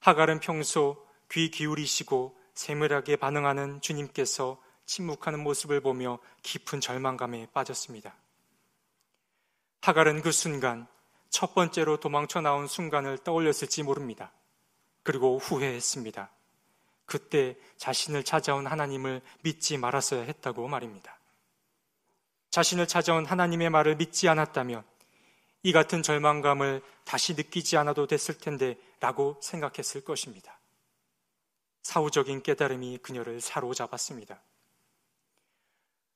하갈은 0.00 0.40
평소 0.40 1.06
귀 1.30 1.50
기울이시고 1.50 2.38
세밀하게 2.54 3.16
반응하는 3.16 3.80
주님께서 3.80 4.60
침묵하는 4.84 5.40
모습을 5.40 5.80
보며 5.80 6.18
깊은 6.42 6.80
절망감에 6.80 7.48
빠졌습니다. 7.52 8.16
하갈은 9.88 10.20
그 10.20 10.32
순간 10.32 10.86
첫 11.30 11.54
번째로 11.54 11.98
도망쳐 11.98 12.42
나온 12.42 12.66
순간을 12.66 13.16
떠올렸을지 13.24 13.82
모릅니다. 13.82 14.32
그리고 15.02 15.38
후회했습니다. 15.38 16.30
그때 17.06 17.56
자신을 17.78 18.22
찾아온 18.22 18.66
하나님을 18.66 19.22
믿지 19.40 19.78
말았어야 19.78 20.24
했다고 20.24 20.68
말입니다. 20.68 21.18
자신을 22.50 22.86
찾아온 22.86 23.24
하나님의 23.24 23.70
말을 23.70 23.96
믿지 23.96 24.28
않았다면 24.28 24.84
이 25.62 25.72
같은 25.72 26.02
절망감을 26.02 26.82
다시 27.04 27.32
느끼지 27.32 27.78
않아도 27.78 28.06
됐을 28.06 28.36
텐데 28.36 28.76
라고 29.00 29.38
생각했을 29.40 30.04
것입니다. 30.04 30.60
사후적인 31.80 32.42
깨달음이 32.42 32.98
그녀를 32.98 33.40
사로잡았습니다. 33.40 34.38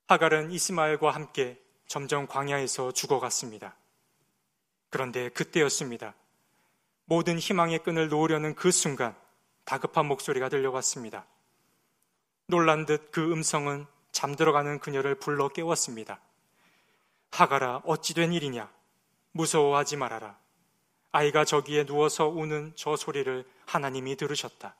하갈은 0.08 0.50
이스마엘과 0.50 1.10
함께 1.10 1.61
점점 1.92 2.26
광야에서 2.26 2.92
죽어갔습니다. 2.92 3.76
그런데 4.88 5.28
그때였습니다. 5.28 6.14
모든 7.04 7.38
희망의 7.38 7.80
끈을 7.80 8.08
놓으려는 8.08 8.54
그 8.54 8.70
순간 8.70 9.14
다급한 9.66 10.06
목소리가 10.06 10.48
들려왔습니다. 10.48 11.26
놀란 12.46 12.86
듯 12.86 13.10
그 13.10 13.30
음성은 13.30 13.84
잠들어가는 14.10 14.78
그녀를 14.78 15.16
불러 15.16 15.48
깨웠습니다. 15.48 16.18
하가라, 17.30 17.82
어찌 17.84 18.14
된 18.14 18.32
일이냐? 18.32 18.72
무서워하지 19.32 19.98
말아라. 19.98 20.38
아이가 21.10 21.44
저기에 21.44 21.84
누워서 21.84 22.26
우는 22.26 22.72
저 22.74 22.96
소리를 22.96 23.46
하나님이 23.66 24.16
들으셨다. 24.16 24.74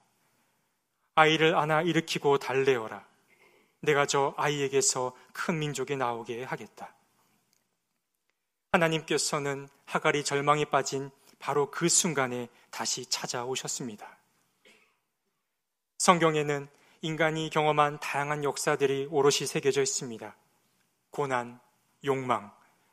아이를 1.16 1.56
안아 1.56 1.82
일으키고 1.82 2.38
달래어라. 2.38 3.04
내가 3.80 4.06
저 4.06 4.32
아이에게서 4.38 5.14
큰 5.34 5.58
민족이 5.58 5.96
나오게 5.96 6.44
하겠다. 6.44 6.94
하나님께서는 8.72 9.68
하갈이 9.84 10.24
절망에 10.24 10.64
빠진 10.64 11.10
바로 11.38 11.70
그 11.70 11.90
순간에 11.90 12.48
다시 12.70 13.04
찾아오셨습니다. 13.04 14.16
성경에는 15.98 16.68
인간이 17.02 17.50
경험한 17.50 18.00
다양한 18.00 18.44
역사들이 18.44 19.08
오롯이 19.10 19.46
새겨져 19.46 19.82
있습니다. 19.82 20.34
고난, 21.10 21.60
욕망, 22.04 22.50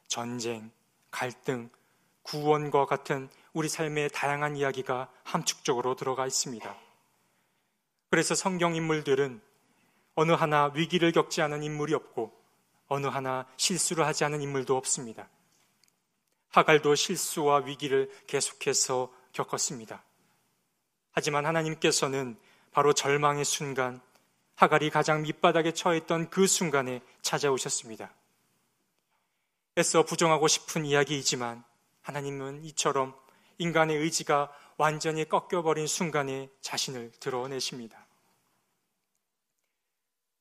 전쟁, 0.08 0.70
갈등, 1.12 1.70
구원과 2.24 2.86
같은 2.86 3.30
우리 3.54 3.70
삶의 3.70 4.10
다양한 4.10 4.58
이야기가 4.58 5.10
함축적으로 5.24 5.96
들어가 5.96 6.28
있습니다. 6.28 6.76
그래서 8.10 8.36
성경 8.36 8.76
인물들은 8.76 9.42
어느 10.16 10.32
하나 10.34 10.72
위기를 10.76 11.14
겪지 11.14 11.42
않은 11.42 11.64
인물이 11.64 11.94
없고 11.94 12.38
어느 12.88 13.08
하나 13.08 13.48
실수를 13.56 14.06
하지 14.06 14.26
않은 14.26 14.42
인물도 14.42 14.76
없습니다. 14.76 15.30
하갈도 16.50 16.96
실수와 16.96 17.60
위기를 17.60 18.12
계속해서 18.28 19.14
겪었습니다. 19.34 20.04
하지만 21.12 21.46
하나님께서는 21.46 22.38
바로 22.72 22.94
절망의 22.94 23.46
순간, 23.46 24.02
하갈이 24.56 24.90
가장 24.90 25.22
밑바닥에 25.22 25.74
처했던 25.74 26.30
그 26.30 26.48
순간에 26.48 27.02
찾아오셨습니다. 27.22 28.12
애써 29.78 30.04
부정하고 30.04 30.48
싶은 30.48 30.86
이야기이지만 30.86 31.64
하나님은 32.02 32.66
이처럼 32.66 33.16
인간의 33.58 33.98
의지가 33.98 34.52
완전히 34.78 35.28
꺾여버린 35.28 35.88
순간에 35.88 36.50
자신을 36.62 37.12
드러내십니다. 37.20 38.06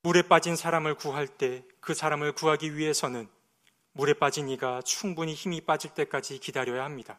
물에 0.03 0.23
빠진 0.23 0.57
사람을 0.57 0.95
구할 0.95 1.27
때 1.27 1.65
그 1.89 1.95
사람을 1.95 2.33
구하기 2.33 2.77
위해서는 2.77 3.31
물에 3.99 4.15
빠진 4.15 4.49
이가 4.49 4.81
충분히 4.83 5.35
힘이 5.35 5.61
빠질 5.61 5.93
때까지 5.93 6.39
기다려야 6.39 6.85
합니다. 6.85 7.19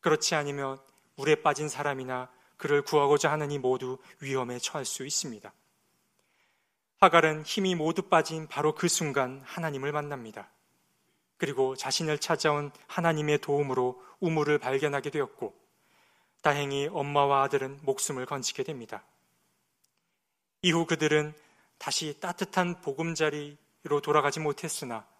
그렇지 0.00 0.34
않으면 0.34 0.80
물에 1.14 1.36
빠진 1.36 1.68
사람이나 1.68 2.28
그를 2.56 2.82
구하고자 2.82 3.30
하는 3.30 3.52
이 3.52 3.58
모두 3.60 3.98
위험에 4.18 4.58
처할 4.58 4.84
수 4.84 5.06
있습니다. 5.06 5.52
하갈은 6.98 7.44
힘이 7.44 7.76
모두 7.76 8.02
빠진 8.02 8.48
바로 8.48 8.74
그 8.74 8.88
순간 8.88 9.42
하나님을 9.44 9.92
만납니다. 9.92 10.50
그리고 11.36 11.76
자신을 11.76 12.18
찾아온 12.18 12.72
하나님의 12.88 13.38
도움으로 13.38 14.02
우물을 14.18 14.58
발견하게 14.58 15.10
되었고, 15.10 15.54
다행히 16.42 16.88
엄마와 16.90 17.44
아들은 17.44 17.78
목숨을 17.82 18.26
건지게 18.26 18.64
됩니다. 18.64 19.04
이후 20.62 20.84
그들은 20.84 21.32
다시 21.78 22.18
따뜻한 22.18 22.80
보금자리로 22.80 24.00
돌아가지 24.02 24.40
못했으나 24.40 25.11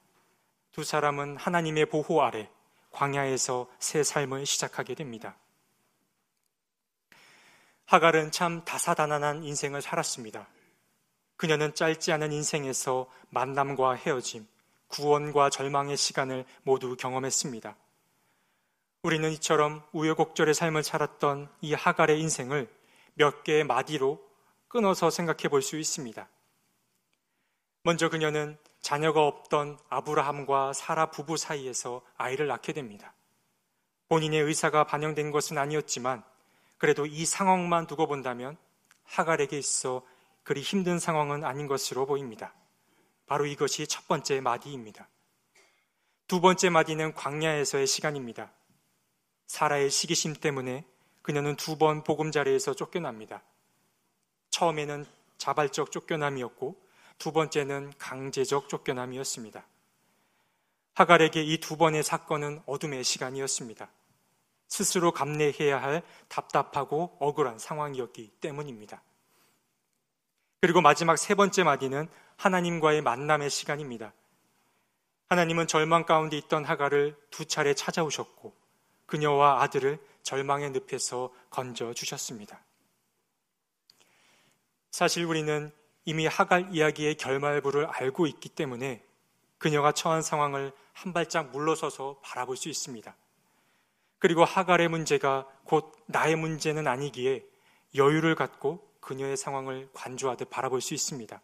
두 0.73 0.85
사람은 0.85 1.37
하나님의 1.37 1.87
보호 1.87 2.23
아래 2.23 2.49
광야에서 2.91 3.71
새 3.79 4.03
삶을 4.03 4.47
시작하게 4.47 4.95
됩니다. 4.95 5.37
하갈은 7.87 8.31
참 8.31 8.65
다사다난한 8.65 9.45
인생을 9.45 9.83
살았습니다. 9.83 10.49
그녀는 11.37 11.75
짧지 11.75 12.13
않은 12.13 12.33
인생에서 12.33 13.07
만남과 13.29 13.95
헤어짐, 13.95 14.47
구원과 14.89 15.51
절망의 15.51 15.97
시간을 15.97 16.47
모두 16.63 16.97
경험했습니다. 16.97 17.77
우리는 19.03 19.31
이처럼 19.33 19.83
우여곡절의 19.93 20.55
삶을 20.55 20.85
살았던 20.85 21.51
이 21.61 21.75
하갈의 21.75 22.21
인생을 22.21 22.69
몇 23.15 23.43
개의 23.43 23.65
마디로 23.65 24.23
끊어서 24.69 25.11
생각해 25.11 25.49
볼 25.49 25.61
수 25.61 25.77
있습니다. 25.77 26.29
먼저 27.83 28.09
그녀는 28.09 28.57
자녀가 28.83 29.27
없던 29.27 29.79
아브라함과 29.89 30.73
사라 30.73 31.11
부부 31.11 31.37
사이에서 31.37 32.03
아이를 32.17 32.49
낳게 32.49 32.73
됩니다. 32.73 33.15
본인의 34.09 34.43
의사가 34.43 34.85
반영된 34.85 35.31
것은 35.31 35.57
아니었지만 35.57 36.23
그래도 36.79 37.07
이 37.07 37.25
상황만 37.25 37.87
두고 37.87 38.09
본다면 38.09 38.57
하갈에게 39.05 39.57
있어 39.57 40.03
그리 40.43 40.61
힘든 40.61 40.99
상황은 40.99 41.45
아닌 41.45 41.69
것으로 41.69 42.07
보입니다. 42.07 42.53
바로 43.27 43.47
이것이 43.47 43.87
첫 43.87 44.09
번째 44.09 44.41
마디입니다. 44.41 45.09
두 46.27 46.41
번째 46.41 46.71
마디는 46.71 47.15
광야에서의 47.15 47.87
시간입니다. 47.87 48.51
사라의 49.47 49.91
시기심 49.91 50.35
때문에 50.35 50.85
그녀는 51.23 51.57
두 51.57 51.77
번 51.79 52.03
보금자리에서 52.03 52.75
쫓겨납니다. 52.75 53.43
처음에는 54.51 55.07
자발적 55.39 55.93
쫓겨남이었고 55.93 56.77
두 57.23 57.31
번째는 57.31 57.93
강제적 57.99 58.69
쫓겨남이었습니다. 58.69 59.65
하갈에게 60.95 61.41
이 61.45 61.59
두 61.59 61.77
번의 61.77 62.03
사건은 62.03 62.61
어둠의 62.67 63.05
시간이었습니다. 63.05 63.89
스스로 64.67 65.13
감내해야 65.13 65.81
할 65.81 66.03
답답하고 66.27 67.17
억울한 67.21 67.61
상황이었기 67.61 68.39
때문입니다. 68.41 69.05
그리고 70.61 70.81
마지막 70.81 71.17
세 71.17 71.37
번째 71.37 71.63
마디는 71.63 72.09
하나님과의 72.39 73.03
만남의 73.03 73.51
시간입니다. 73.51 74.13
하나님은 75.29 75.69
절망 75.69 76.05
가운데 76.05 76.37
있던 76.39 76.65
하갈을 76.65 77.17
두 77.31 77.45
차례 77.45 77.73
찾아오셨고 77.73 78.53
그녀와 79.07 79.63
아들을 79.63 80.05
절망의 80.25 80.73
늪에서 80.73 81.33
건져 81.51 81.95
주셨습니다. 81.95 82.65
사실 84.91 85.25
우리는 85.25 85.73
이미 86.05 86.27
하갈 86.27 86.69
이야기의 86.73 87.17
결말부를 87.17 87.87
알고 87.87 88.27
있기 88.27 88.49
때문에 88.49 89.05
그녀가 89.59 89.93
처한 89.93 90.23
상황을 90.23 90.73
한 90.93 91.13
발짝 91.13 91.51
물러서서 91.51 92.19
바라볼 92.23 92.57
수 92.57 92.69
있습니다. 92.69 93.15
그리고 94.19 94.45
하갈의 94.45 94.89
문제가 94.89 95.47
곧 95.65 95.93
나의 96.07 96.37
문제는 96.37 96.87
아니기에 96.87 97.45
여유를 97.95 98.35
갖고 98.35 98.89
그녀의 99.01 99.37
상황을 99.37 99.89
관조하듯 99.93 100.51
바라볼 100.51 100.81
수 100.81 100.95
있습니다. 100.95 101.41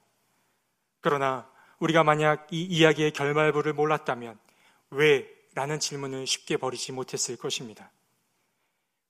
그러나 1.00 1.50
우리가 1.78 2.02
만약 2.02 2.46
이 2.50 2.62
이야기의 2.62 3.12
결말부를 3.12 3.72
몰랐다면 3.72 4.38
왜? 4.90 5.28
라는 5.54 5.80
질문을 5.80 6.26
쉽게 6.26 6.56
버리지 6.56 6.92
못했을 6.92 7.36
것입니다. 7.36 7.90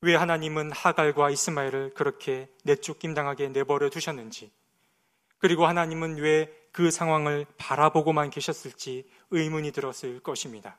왜 0.01 0.15
하나님은 0.15 0.73
하갈과 0.73 1.31
이스마엘을 1.31 1.93
그렇게 1.93 2.49
내쫓김 2.65 3.13
당하게 3.13 3.49
내버려 3.49 3.91
두셨는지, 3.91 4.51
그리고 5.39 5.67
하나님은 5.67 6.17
왜 6.17 6.59
그 6.79 6.93
상황을 6.93 7.45
바라보고만 7.57 8.31
계셨을지 8.31 9.11
의문이 9.31 9.73
들었을 9.73 10.21
것입니다. 10.21 10.79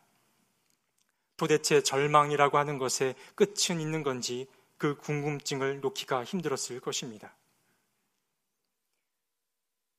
도대체 1.36 1.84
절망이라고 1.84 2.58
하는 2.58 2.78
것에 2.78 3.16
끝은 3.36 3.82
있는 3.82 4.02
건지 4.02 4.48
그 4.78 4.96
궁금증을 4.96 5.82
놓기가 5.82 6.24
힘들었을 6.24 6.80
것입니다. 6.80 7.36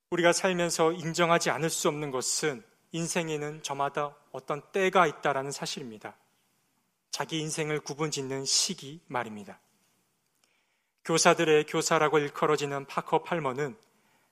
우리가 0.08 0.32
살면서 0.32 0.92
인정하지 0.92 1.50
않을 1.50 1.68
수 1.68 1.88
없는 1.88 2.10
것은 2.10 2.64
인생에는 2.92 3.62
저마다 3.62 4.16
어떤 4.32 4.62
때가 4.72 5.06
있다라는 5.06 5.52
사실입니다. 5.52 6.16
자기 7.10 7.40
인생을 7.40 7.80
구분 7.80 8.10
짓는 8.10 8.46
시기 8.46 9.02
말입니다. 9.06 9.60
교사들의 11.04 11.66
교사라고 11.66 12.18
일컬어지는 12.18 12.86
파커 12.86 13.22
팔머는 13.22 13.76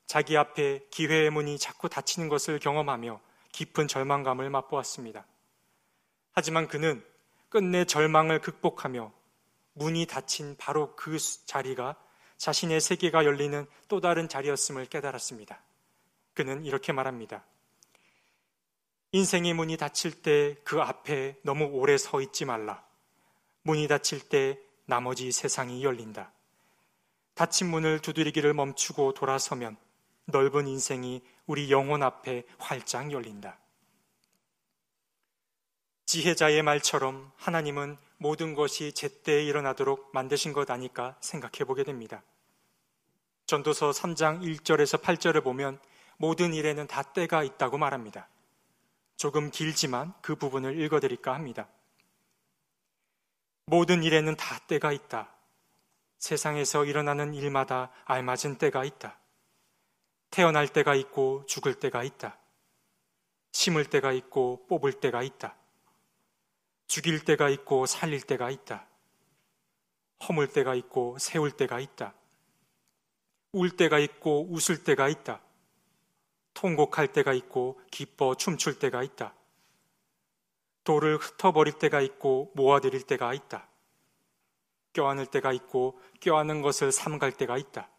자기 0.09 0.39
앞에 0.39 0.87
기회의 0.91 1.29
문이 1.29 1.59
자꾸 1.59 1.91
닫히는 1.91 2.31
것을 2.31 2.59
경험하며 2.59 3.21
깊은 3.53 3.89
절망감을 3.89 4.49
맛보았습니다. 4.49 5.27
하지만 6.33 6.67
그는 6.67 7.05
끝내 7.51 7.85
절망을 7.85 8.41
극복하며 8.41 9.13
문이 9.75 10.07
닫힌 10.07 10.57
바로 10.57 10.97
그 10.97 11.19
자리가 11.19 11.95
자신의 12.39 12.81
세계가 12.81 13.27
열리는 13.27 13.67
또 13.89 14.01
다른 14.01 14.31
자리였음을 14.31 14.87
깨달았습니다. 14.87 15.61
그는 16.33 16.65
이렇게 16.65 16.93
말합니다. 16.93 17.45
인생의 19.13 19.53
문이 19.55 19.77
닫힐 19.77 20.23
때 20.23 20.57
그 20.65 20.81
앞에 20.81 21.37
너무 21.43 21.65
오래 21.65 21.99
서 21.99 22.23
있지 22.23 22.47
말라. 22.47 22.83
문이 23.63 23.89
닫힐 23.89 24.29
때 24.31 24.59
나머지 24.87 25.33
세상이 25.33 25.85
열린다. 25.85 26.33
닫힌 27.35 27.71
문을 27.71 28.01
두드리기를 28.01 28.55
멈추고 28.55 29.13
돌아서면 29.13 29.77
넓은 30.31 30.67
인생이 30.67 31.23
우리 31.47 31.71
영혼 31.71 32.03
앞에 32.03 32.45
활짝 32.59 33.11
열린다. 33.13 33.59
지혜자의 36.05 36.63
말처럼 36.63 37.33
하나님은 37.37 37.97
모든 38.19 38.55
것이 38.55 38.93
제때에 38.93 39.43
일어나도록 39.45 40.11
만드신 40.13 40.53
것 40.53 40.71
아닐까 40.71 41.17
생각해 41.21 41.65
보게 41.67 41.83
됩니다. 41.85 42.23
전도서 43.47 43.91
3장 43.91 44.43
1절에서 44.43 45.01
8절을 45.01 45.43
보면 45.43 45.79
모든 46.19 46.53
일에는 46.53 46.87
다 46.87 47.03
때가 47.03 47.43
있다고 47.43 47.79
말합니다. 47.79 48.29
조금 49.17 49.51
길지만 49.51 50.13
그 50.21 50.37
부분을 50.37 50.79
읽어드릴까 50.81 51.35
합니다. 51.35 51.69
모든 53.65 54.03
일에는 54.03 54.37
다 54.37 54.59
때가 54.67 54.93
있다. 54.93 55.33
세상에서 56.19 56.85
일어나는 56.85 57.35
일마다 57.35 57.91
알맞은 58.05 58.59
때가 58.59 58.85
있다. 58.85 59.19
태어날 60.31 60.69
때가 60.69 60.95
있고 60.95 61.45
죽을 61.47 61.75
때가 61.75 62.05
있다. 62.05 62.39
심을 63.53 63.85
때가 63.85 64.13
있고 64.13 64.67
뽑을 64.69 64.93
때가 64.93 65.23
있다. 65.23 65.57
죽일 66.87 67.25
때가 67.25 67.49
있고 67.51 67.87
살릴 67.87 68.23
때가 68.23 68.51
있다. 68.51 68.87
허물 70.29 70.49
때가 70.49 70.75
있고 70.75 71.17
세울 71.19 71.53
때가 71.53 71.81
있다. 71.81 72.15
울 73.53 73.71
때가 73.71 73.99
있고 73.99 74.47
웃을 74.51 74.85
때가 74.85 75.09
있다. 75.09 75.41
통곡할 76.55 77.13
때가 77.13 77.33
있고 77.33 77.81
기뻐 77.91 78.35
춤출 78.35 78.79
때가 78.79 79.03
있다. 79.03 79.35
돌을 80.85 81.19
흩어버릴 81.19 81.79
때가 81.79 82.01
있고 82.01 82.51
모아들일 82.55 83.03
때가 83.03 83.35
있다. 83.35 83.69
껴안을 84.93 85.27
때가 85.27 85.53
있고 85.53 86.01
껴안은 86.21 86.63
것을 86.63 86.93
삼갈 86.93 87.33
때가 87.33 87.59
있다. 87.59 87.91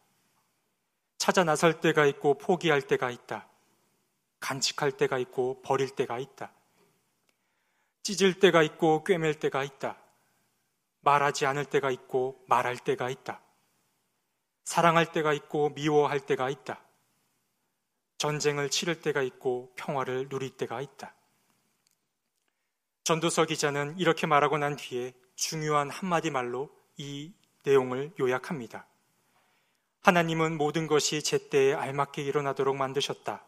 찾아 1.20 1.44
나설 1.44 1.82
때가 1.82 2.06
있고 2.08 2.38
포기할 2.38 2.82
때가 2.82 3.12
있다. 3.12 3.48
간직할 4.40 4.94
때가 4.94 5.20
있고 5.20 5.62
버릴 5.62 5.90
때가 5.90 6.18
있다. 6.18 6.52
찢을 8.04 8.40
때가 8.40 8.64
있고 8.64 9.04
꿰맬 9.04 9.36
때가 9.36 9.66
있다. 9.66 9.98
말하지 11.02 11.46
않을 11.46 11.66
때가 11.66 11.92
있고 11.92 12.44
말할 12.48 12.78
때가 12.78 13.10
있다. 13.10 13.42
사랑할 14.64 15.12
때가 15.12 15.34
있고 15.34 15.70
미워할 15.70 16.22
때가 16.22 16.50
있다. 16.50 16.82
전쟁을 18.18 18.70
치를 18.70 19.02
때가 19.02 19.22
있고 19.22 19.74
평화를 19.76 20.30
누릴 20.30 20.52
때가 20.52 20.80
있다. 20.82 21.14
전도서 23.04 23.46
기자는 23.46 23.98
이렇게 23.98 24.26
말하고 24.26 24.58
난 24.58 24.78
뒤에 24.78 25.14
중요한 25.36 25.90
한마디 25.90 26.32
말로 26.32 26.70
이 26.96 27.34
내용을 27.64 28.14
요약합니다. 28.20 28.88
하나님은 30.10 30.58
모든 30.58 30.88
것이 30.88 31.22
제때에 31.22 31.76
알맞게 31.76 32.24
일어나도록 32.24 32.76
만드셨다. 32.76 33.46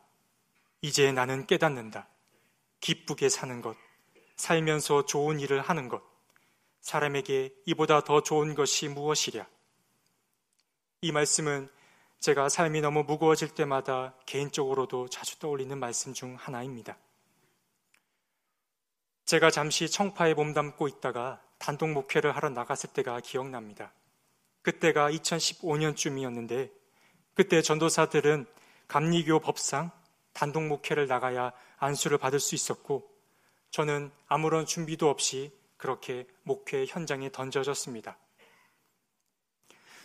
이제 0.83 1.11
나는 1.11 1.47
깨닫는다. 1.47 2.07
기쁘게 2.81 3.29
사는 3.29 3.63
것, 3.63 3.75
살면서 4.35 5.07
좋은 5.07 5.39
일을 5.39 5.59
하는 5.59 5.89
것, 5.89 6.03
사람에게 6.81 7.51
이보다 7.65 8.03
더 8.03 8.21
좋은 8.21 8.53
것이 8.53 8.89
무엇이랴. 8.89 9.47
이 11.01 11.11
말씀은 11.11 11.67
제가 12.19 12.47
삶이 12.47 12.81
너무 12.81 13.05
무거워질 13.05 13.55
때마다 13.55 14.13
개인적으로도 14.27 15.09
자주 15.09 15.39
떠올리는 15.39 15.75
말씀 15.75 16.13
중 16.13 16.35
하나입니다. 16.35 16.95
제가 19.25 19.49
잠시 19.49 19.89
청파에 19.89 20.35
몸담고 20.35 20.87
있다가 20.87 21.41
단독 21.57 21.89
목회를 21.89 22.35
하러 22.35 22.49
나갔을 22.49 22.91
때가 22.93 23.19
기억납니다. 23.19 23.91
그때가 24.61 25.09
2015년쯤이었는데 25.11 26.71
그때 27.33 27.61
전도사들은 27.61 28.45
감리교 28.87 29.39
법상 29.39 29.91
단독 30.33 30.63
목회를 30.67 31.07
나가야 31.07 31.51
안수를 31.77 32.17
받을 32.17 32.39
수 32.39 32.55
있었고 32.55 33.09
저는 33.69 34.11
아무런 34.27 34.65
준비도 34.65 35.09
없이 35.09 35.51
그렇게 35.77 36.27
목회 36.43 36.85
현장에 36.85 37.31
던져졌습니다. 37.31 38.17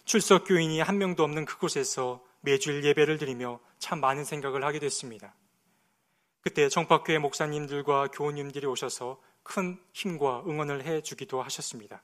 출석 0.05 0.45
교인이 0.45 0.81
한 0.81 0.99
명도 0.99 1.25
없는 1.25 1.45
그곳에서 1.45 2.25
매주일 2.41 2.85
예배를 2.85 3.19
드리며 3.19 3.59
참 3.79 4.01
많은 4.01 4.25
생각을 4.25 4.65
하게 4.65 4.79
됐습니다. 4.79 5.35
그때 6.41 6.69
정파교회 6.69 7.19
목사님들과 7.19 8.09
교우님들이 8.13 8.67
오셔서 8.67 9.21
큰 9.43 9.81
힘과 9.93 10.45
응원을 10.47 10.85
해 10.85 11.01
주기도 11.01 11.43
하셨습니다. 11.43 12.03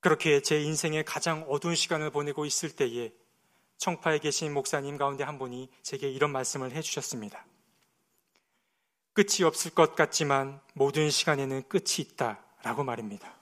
그렇게 0.00 0.40
제 0.40 0.60
인생의 0.60 1.04
가장 1.04 1.44
어두운 1.48 1.74
시간을 1.74 2.10
보내고 2.10 2.46
있을 2.46 2.70
때에 2.74 3.12
청파에 3.76 4.18
계신 4.18 4.52
목사님 4.52 4.96
가운데 4.96 5.24
한 5.24 5.38
분이 5.38 5.70
제게 5.82 6.10
이런 6.10 6.32
말씀을 6.32 6.72
해 6.72 6.82
주셨습니다. 6.82 7.44
끝이 9.12 9.44
없을 9.44 9.72
것 9.72 9.94
같지만 9.94 10.60
모든 10.74 11.10
시간에는 11.10 11.68
끝이 11.68 11.98
있다. 11.98 12.42
라고 12.62 12.84
말입니다. 12.84 13.34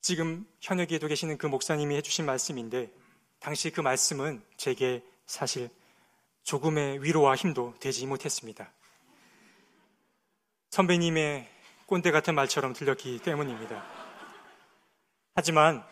지금 0.00 0.44
현역에도 0.60 1.06
계시는 1.06 1.38
그 1.38 1.46
목사님이 1.46 1.94
해주신 1.96 2.26
말씀인데, 2.26 2.90
당시 3.38 3.70
그 3.70 3.80
말씀은 3.80 4.44
제게 4.56 5.02
사실 5.24 5.70
조금의 6.42 7.02
위로와 7.02 7.36
힘도 7.36 7.74
되지 7.78 8.06
못했습니다. 8.06 8.70
선배님의 10.70 11.48
꼰대 11.86 12.10
같은 12.10 12.34
말처럼 12.34 12.72
들렸기 12.72 13.20
때문입니다. 13.20 13.93
하지만 15.34 15.84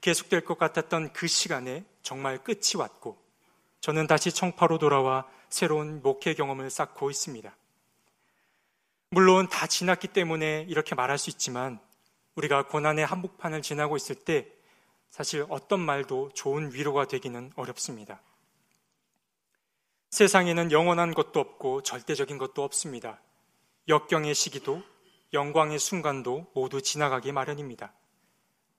계속될 0.00 0.44
것 0.44 0.58
같았던 0.58 1.12
그 1.12 1.26
시간에 1.26 1.84
정말 2.02 2.42
끝이 2.42 2.76
왔고, 2.76 3.18
저는 3.80 4.06
다시 4.06 4.32
청파로 4.32 4.78
돌아와 4.78 5.26
새로운 5.48 6.02
목회 6.02 6.34
경험을 6.34 6.70
쌓고 6.70 7.10
있습니다. 7.10 7.54
물론 9.10 9.48
다 9.48 9.66
지났기 9.66 10.08
때문에 10.08 10.66
이렇게 10.68 10.94
말할 10.94 11.18
수 11.18 11.30
있지만, 11.30 11.78
우리가 12.36 12.68
고난의 12.68 13.06
한복판을 13.06 13.62
지나고 13.62 13.96
있을 13.96 14.14
때 14.14 14.46
사실 15.10 15.46
어떤 15.48 15.80
말도 15.80 16.30
좋은 16.34 16.72
위로가 16.72 17.06
되기는 17.06 17.52
어렵습니다. 17.56 18.20
세상에는 20.10 20.72
영원한 20.72 21.14
것도 21.14 21.40
없고 21.40 21.82
절대적인 21.82 22.38
것도 22.38 22.62
없습니다. 22.62 23.20
역경의 23.88 24.34
시기도 24.34 24.82
영광의 25.32 25.78
순간도 25.78 26.50
모두 26.54 26.82
지나가기 26.82 27.32
마련입니다. 27.32 27.92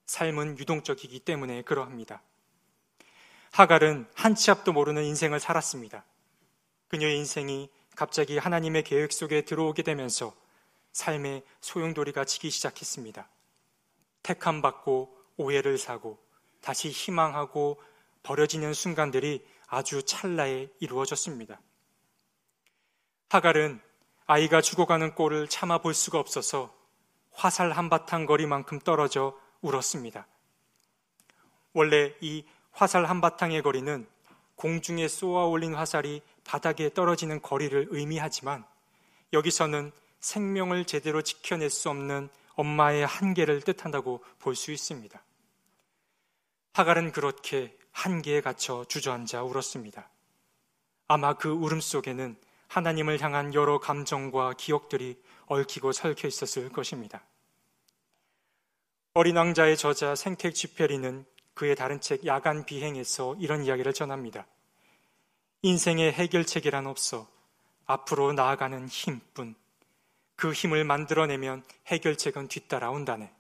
삶은 0.08 0.58
유동적이기 0.58 1.20
때문에 1.20 1.62
그러합니다. 1.62 2.22
하갈은 3.52 4.08
한 4.14 4.36
치 4.36 4.52
앞도 4.52 4.72
모르는 4.74 5.04
인생을 5.04 5.40
살았습니다. 5.40 6.06
그녀의 6.90 7.18
인생이 7.18 7.70
갑자기 7.96 8.38
하나님의 8.38 8.84
계획 8.84 9.12
속에 9.12 9.42
들어오게 9.42 9.84
되면서 9.84 10.34
삶의 10.94 11.44
소용돌이가 11.62 12.26
치기 12.26 12.50
시작했습니다. 12.50 13.30
택함 14.24 14.62
받고 14.62 15.16
오해를 15.38 15.78
사고 15.78 16.20
다시 16.62 16.90
희망하고 16.90 17.82
버려지는 18.24 18.74
순간들이 18.74 19.46
아주 19.68 20.04
찰나에 20.04 20.70
이루어졌습니다. 20.80 21.60
하갈은 23.30 23.82
아이가 24.26 24.62
죽어가는 24.62 25.16
꼴을 25.16 25.48
참아 25.48 25.80
볼 25.80 25.94
수가 25.94 26.20
없어서 26.20 26.74
화살 27.32 27.72
한바탕 27.72 28.26
거리만큼 28.26 28.80
떨어져 28.80 29.38
울었습니다. 29.68 30.28
원래 31.74 32.14
이 32.22 32.46
화살 32.72 33.06
한바탕의 33.06 33.62
거리는 33.62 34.08
공중에 34.56 35.08
쏘아 35.08 35.46
올린 35.46 35.76
화살이 35.76 36.22
바닥에 36.44 36.94
떨어지는 36.94 37.42
거리를 37.42 37.88
의미하지만 37.92 38.66
여기서는 39.34 39.92
생명을 40.20 40.86
제대로 40.86 41.22
지켜낼 41.22 41.70
수 41.70 41.90
없는 41.90 42.30
엄마의 42.56 43.06
한계를 43.06 43.62
뜻한다고 43.62 44.24
볼 44.40 44.56
수 44.56 44.72
있습니다. 44.72 45.22
하갈은 46.74 47.12
그렇게 47.12 47.78
한계에 47.92 48.42
갇혀 48.42 48.86
주저앉아 48.86 49.44
울었습니다. 49.44 50.10
아마 51.08 51.34
그 51.34 51.50
울음 51.50 51.80
속에는 51.80 52.38
하나님을 52.68 53.22
향한 53.22 53.54
여러 53.54 53.80
감정과 53.80 54.54
기억들이 54.54 55.22
얽히고 55.48 55.92
설켜 55.92 56.28
있었을 56.28 56.70
것입니다. 56.70 57.24
어린 59.18 59.36
왕자의 59.36 59.78
저자 59.78 60.14
생택 60.14 60.54
쥐페리는 60.54 61.26
그의 61.56 61.76
다른 61.76 62.00
책 62.00 62.28
야간 62.28 62.68
비행에서 62.68 63.36
이런 63.40 63.66
이야기를 63.66 63.92
전합니다. 63.92 64.46
인생의 65.64 66.12
해결책이란 66.14 66.86
없어 66.86 67.28
앞으로 67.88 68.34
나아가는 68.34 68.88
힘뿐. 68.88 69.56
그 70.36 70.54
힘을 70.54 70.84
만들어내면 70.84 71.64
해결책은 71.88 72.48
뒤따라온다네. 72.48 73.34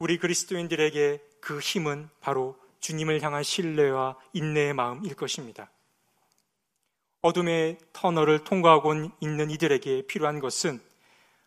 우리 0.00 0.18
그리스도인들에게 0.18 1.22
그 1.40 1.60
힘은 1.60 2.08
바로 2.20 2.58
주님을 2.80 3.22
향한 3.22 3.44
신뢰와 3.44 4.18
인내의 4.32 4.74
마음일 4.74 5.14
것입니다. 5.14 5.70
어둠의 7.22 7.78
터널을 7.92 8.42
통과하고 8.42 8.92
있는 9.20 9.50
이들에게 9.52 10.08
필요한 10.08 10.40
것은 10.40 10.80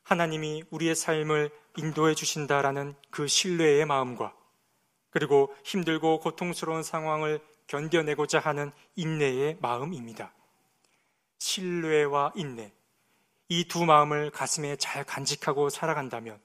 하나님이 0.03 0.63
우리의 0.69 0.95
삶을 0.95 1.51
인도해 1.77 2.15
주신다라는 2.15 2.95
그 3.09 3.27
신뢰의 3.27 3.85
마음과 3.85 4.33
그리고 5.09 5.55
힘들고 5.63 6.19
고통스러운 6.19 6.83
상황을 6.83 7.39
견뎌내고자 7.67 8.39
하는 8.39 8.71
인내의 8.95 9.57
마음입니다. 9.61 10.33
신뢰와 11.39 12.33
인내, 12.35 12.71
이 13.49 13.65
두 13.67 13.85
마음을 13.85 14.29
가슴에 14.29 14.75
잘 14.75 15.03
간직하고 15.03 15.69
살아간다면 15.69 16.39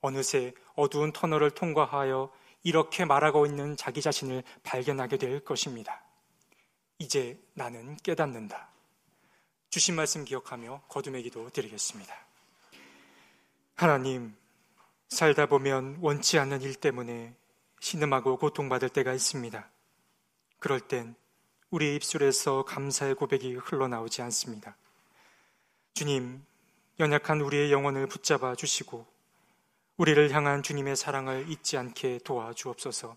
어느새 0.00 0.54
어두운 0.74 1.12
터널을 1.12 1.50
통과하여 1.50 2.32
이렇게 2.62 3.04
말하고 3.04 3.46
있는 3.46 3.76
자기 3.76 4.02
자신을 4.02 4.42
발견하게 4.62 5.16
될 5.16 5.44
것입니다. 5.44 6.02
이제 6.98 7.40
나는 7.54 7.96
깨닫는다. 7.98 8.68
주신 9.70 9.96
말씀 9.96 10.24
기억하며 10.24 10.82
거듭의 10.88 11.22
기도 11.24 11.50
드리겠습니다. 11.50 12.14
하나님, 13.74 14.36
살다 15.08 15.46
보면 15.46 15.98
원치 16.00 16.38
않는 16.38 16.60
일 16.62 16.74
때문에 16.74 17.34
신음하고 17.80 18.36
고통받을 18.36 18.90
때가 18.90 19.14
있습니다. 19.14 19.68
그럴 20.58 20.80
땐 20.80 21.14
우리 21.70 21.96
입술에서 21.96 22.64
감사의 22.64 23.14
고백이 23.14 23.54
흘러나오지 23.54 24.22
않습니다. 24.22 24.76
주님, 25.94 26.44
연약한 27.00 27.40
우리의 27.40 27.72
영혼을 27.72 28.06
붙잡아 28.06 28.54
주시고 28.54 29.06
우리를 29.96 30.30
향한 30.32 30.62
주님의 30.62 30.96
사랑을 30.96 31.48
잊지 31.48 31.76
않게 31.76 32.20
도와주옵소서. 32.24 33.16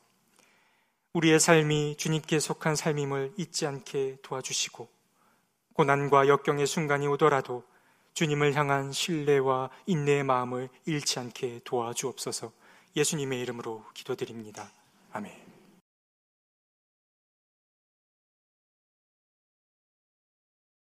우리의 1.13 1.39
삶이 1.39 1.97
주님께 1.97 2.39
속한 2.39 2.75
삶임을 2.75 3.33
잊지 3.37 3.67
않게 3.67 4.17
도와주시고 4.21 4.89
고난과 5.73 6.27
역경의 6.27 6.67
순간이 6.67 7.07
오더라도 7.07 7.63
주님을 8.13 8.55
향한 8.55 8.91
신뢰와 8.91 9.69
인내의 9.85 10.23
마음을 10.23 10.69
잃지 10.85 11.19
않게 11.19 11.61
도와주옵소서. 11.63 12.51
예수님의 12.95 13.39
이름으로 13.41 13.85
기도드립니다. 13.93 14.71
아멘. 15.13 15.40